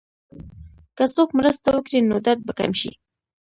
که 0.97 1.03
څوک 1.15 1.29
مرسته 1.39 1.67
وکړي، 1.71 1.99
نو 2.09 2.15
درد 2.25 2.41
به 2.47 2.53
کم 2.59 2.71
شي. 2.79 2.91